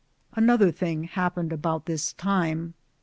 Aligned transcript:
Another 0.33 0.71
thing 0.71 1.03
happened 1.03 1.53
about 1.53 1.85
this 1.85 2.13
time. 2.13 2.73